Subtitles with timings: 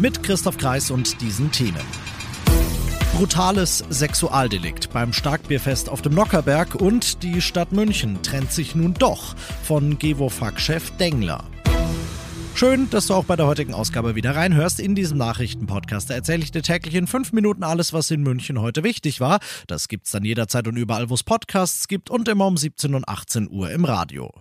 [0.00, 1.82] Mit Christoph Kreis und diesen Themen.
[3.16, 9.34] Brutales Sexualdelikt beim Starkbierfest auf dem Nockerberg und die Stadt München trennt sich nun doch
[9.64, 11.42] von Gewofag-Chef Dengler.
[12.54, 14.78] Schön, dass du auch bei der heutigen Ausgabe wieder reinhörst.
[14.78, 18.84] In diesem Nachrichtenpodcast erzähle ich dir täglich in fünf Minuten alles, was in München heute
[18.84, 19.40] wichtig war.
[19.66, 23.08] Das gibt's dann jederzeit und überall, wo es Podcasts gibt und immer um 17 und
[23.08, 24.32] 18 Uhr im Radio.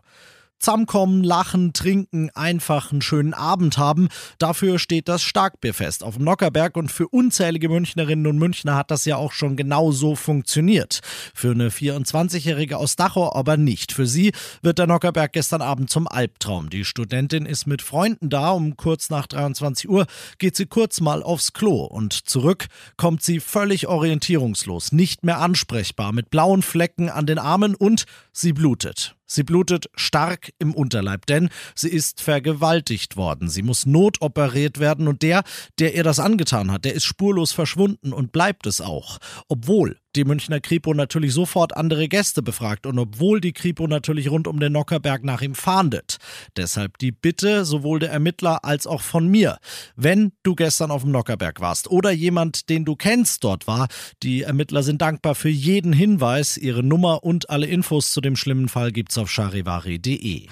[0.60, 4.10] Zusammenkommen, lachen, trinken, einfach einen schönen Abend haben.
[4.40, 9.06] Dafür steht das Starkbierfest auf dem Nockerberg und für unzählige Münchnerinnen und Münchner hat das
[9.06, 11.02] ja auch schon genau so funktioniert.
[11.34, 13.92] Für eine 24-Jährige aus Dachau aber nicht.
[13.92, 16.70] Für sie wird der Nockerberg gestern Abend zum Albtraum.
[16.70, 18.52] Die Studentin ist mit Freunden da.
[18.52, 20.08] Um kurz nach 23 Uhr
[20.40, 26.14] geht sie kurz mal aufs Klo und zurück kommt sie völlig orientierungslos, nicht mehr ansprechbar,
[26.14, 28.06] mit blauen Flecken an den Armen und
[28.38, 29.16] sie blutet.
[29.26, 33.50] Sie blutet stark im Unterleib, denn sie ist vergewaltigt worden.
[33.50, 35.44] Sie muss notoperiert werden und der,
[35.80, 39.18] der ihr das angetan hat, der ist spurlos verschwunden und bleibt es auch.
[39.50, 44.48] Obwohl die Münchner Kripo natürlich sofort andere Gäste befragt und obwohl die Kripo natürlich rund
[44.48, 46.18] um den Nockerberg nach ihm fahndet.
[46.58, 49.60] Deshalb die Bitte sowohl der Ermittler als auch von mir.
[49.96, 53.88] Wenn du gestern auf dem Nockerberg warst oder jemand, den du kennst, dort war,
[54.24, 56.58] die Ermittler sind dankbar für jeden Hinweis.
[56.58, 60.48] Ihre Nummer und alle Infos zu dem schlimmen Fall gibt's auf charivari.de.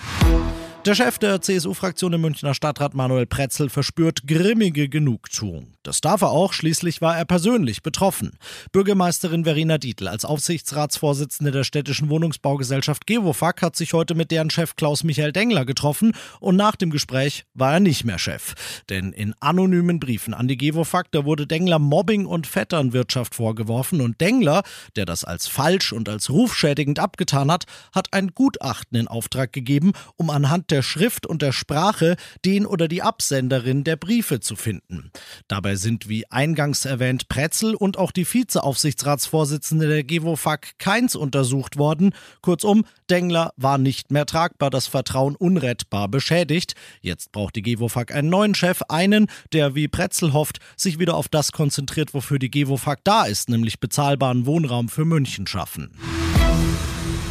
[0.86, 5.74] Der Chef der CSU-Fraktion im Münchner Stadtrat Manuel Pretzel verspürt grimmige Genugtuung.
[5.82, 8.38] Das darf er auch, schließlich war er persönlich betroffen.
[8.72, 14.76] Bürgermeisterin Verena Dietl als Aufsichtsratsvorsitzende der städtischen Wohnungsbaugesellschaft Gewofag hat sich heute mit deren Chef
[14.76, 18.54] Klaus Michael Dengler getroffen und nach dem Gespräch war er nicht mehr Chef.
[18.88, 24.22] Denn in anonymen Briefen an die Gewofag, da wurde Dengler Mobbing und Vetternwirtschaft vorgeworfen und
[24.22, 24.62] Dengler,
[24.96, 29.94] der das als falsch und als rufschädigend abgetan hat, hat ein Gutachten in Auftrag gegeben,
[30.16, 35.12] um anhand der Schrift und der Sprache den oder die Absenderin der Briefe zu finden.
[35.48, 42.14] Dabei sind wie eingangs erwähnt Pretzel und auch die Vizeaufsichtsratsvorsitzende der Gewofag Keins untersucht worden.
[42.42, 46.74] Kurzum, Dengler war nicht mehr tragbar, das Vertrauen unrettbar beschädigt.
[47.02, 51.28] Jetzt braucht die Gewofag einen neuen Chef, einen, der wie Pretzel hofft, sich wieder auf
[51.28, 55.92] das konzentriert, wofür die Gewofag da ist, nämlich bezahlbaren Wohnraum für München schaffen.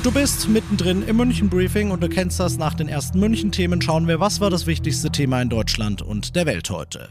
[0.04, 3.80] Du bist mittendrin im München Briefing und du kennst das nach den ersten München Themen
[3.80, 7.08] schauen wir, was war das wichtigste Thema in Deutschland und der Welt heute.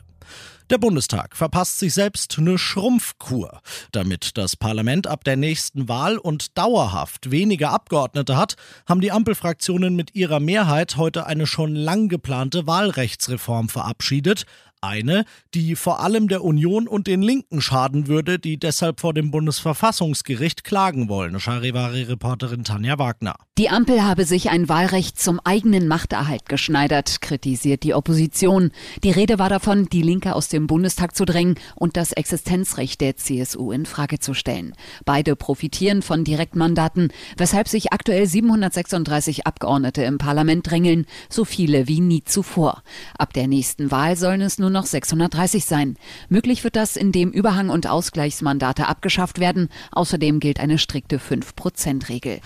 [0.70, 3.62] Der Bundestag verpasst sich selbst eine Schrumpfkur.
[3.92, 9.96] Damit das Parlament ab der nächsten Wahl und dauerhaft weniger Abgeordnete hat, haben die Ampelfraktionen
[9.96, 14.46] mit ihrer Mehrheit heute eine schon lang geplante Wahlrechtsreform verabschiedet,
[14.84, 19.32] eine, die vor allem der Union und den Linken schaden würde, die deshalb vor dem
[19.32, 21.40] Bundesverfassungsgericht klagen wollen.
[21.40, 23.36] Charivari-Reporterin Tanja Wagner.
[23.58, 28.72] Die Ampel habe sich ein Wahlrecht zum eigenen Machterhalt geschneidert, kritisiert die Opposition.
[29.04, 33.16] Die Rede war davon, die Linke aus dem Bundestag zu drängen und das Existenzrecht der
[33.16, 34.74] CSU in Frage zu stellen.
[35.06, 42.02] Beide profitieren von Direktmandaten, weshalb sich aktuell 736 Abgeordnete im Parlament drängeln, so viele wie
[42.02, 42.82] nie zuvor.
[43.18, 45.96] Ab der nächsten Wahl sollen es nun noch 630 sein.
[46.28, 49.70] Möglich wird das, indem Überhang- und Ausgleichsmandate abgeschafft werden.
[49.92, 52.42] Außerdem gilt eine strikte 5-Prozent-Regel.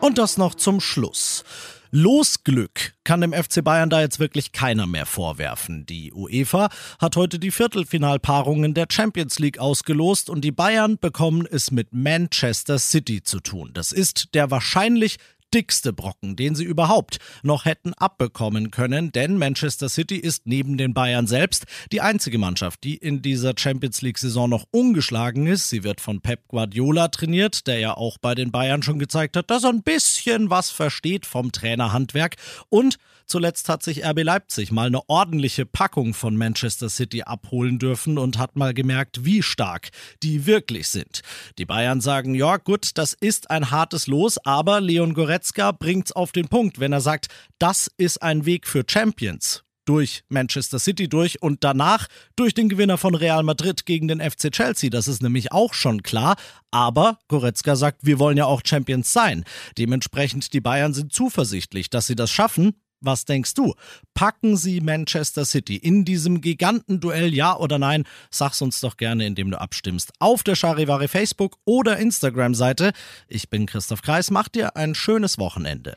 [0.00, 1.44] Und das noch zum Schluss.
[1.90, 5.86] Losglück kann dem FC Bayern da jetzt wirklich keiner mehr vorwerfen.
[5.86, 11.70] Die UEFA hat heute die Viertelfinalpaarungen der Champions League ausgelost und die Bayern bekommen es
[11.70, 13.70] mit Manchester City zu tun.
[13.72, 15.16] Das ist der wahrscheinlich
[15.54, 20.94] dickste Brocken, den sie überhaupt noch hätten abbekommen können, denn Manchester City ist neben den
[20.94, 25.68] Bayern selbst die einzige Mannschaft, die in dieser Champions League-Saison noch ungeschlagen ist.
[25.68, 29.50] Sie wird von Pep Guardiola trainiert, der ja auch bei den Bayern schon gezeigt hat,
[29.50, 32.36] dass er ein bisschen was versteht vom Trainerhandwerk
[32.68, 32.98] und
[33.28, 38.38] Zuletzt hat sich RB Leipzig mal eine ordentliche Packung von Manchester City abholen dürfen und
[38.38, 39.90] hat mal gemerkt, wie stark
[40.22, 41.20] die wirklich sind.
[41.58, 46.32] Die Bayern sagen, ja gut, das ist ein hartes Los, aber Leon Goretzka bringt's auf
[46.32, 47.28] den Punkt, wenn er sagt,
[47.60, 52.98] das ist ein Weg für Champions durch Manchester City durch und danach durch den Gewinner
[52.98, 54.90] von Real Madrid gegen den FC Chelsea.
[54.90, 56.34] Das ist nämlich auch schon klar.
[56.72, 59.44] Aber Goretzka sagt, wir wollen ja auch Champions sein.
[59.78, 62.74] Dementsprechend die Bayern sind zuversichtlich, dass sie das schaffen.
[63.00, 63.74] Was denkst du?
[64.14, 68.04] Packen sie Manchester City in diesem Gigantenduell, ja oder nein?
[68.30, 70.12] Sag's uns doch gerne, indem du abstimmst.
[70.18, 72.92] Auf der Charivari Facebook oder Instagram-Seite.
[73.28, 75.96] Ich bin Christoph Kreis, mach dir ein schönes Wochenende.